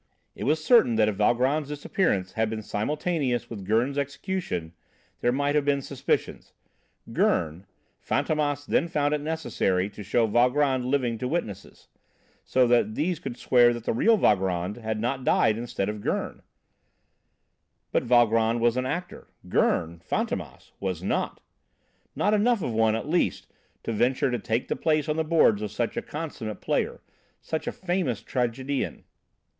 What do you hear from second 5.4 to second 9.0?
have been suspicions. Gurn Fantômas then